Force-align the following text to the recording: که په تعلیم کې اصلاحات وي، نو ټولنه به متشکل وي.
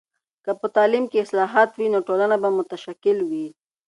که 0.43 0.51
په 0.61 0.67
تعلیم 0.75 1.05
کې 1.11 1.23
اصلاحات 1.25 1.69
وي، 1.73 1.87
نو 1.93 1.99
ټولنه 2.07 2.35
به 2.41 2.49
متشکل 2.57 3.17
وي. 3.29 3.47